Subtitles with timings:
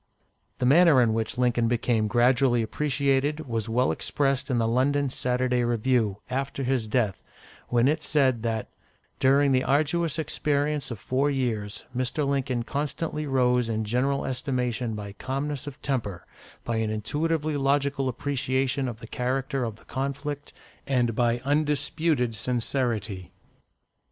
[0.57, 5.63] The manner in which Lincoln became gradually appreciated was well expressed in the London "Saturday
[5.63, 7.21] Review," after his death,
[7.69, 8.71] when it said that,
[9.19, 12.27] "during the arduous experience of four years, Mr.
[12.27, 16.25] Lincoln constantly rose in general estimation by calmness of temper,
[16.63, 20.51] by an intuitively logical appreciation of the character of the conflict,
[20.87, 23.31] and by undisputed sincerity."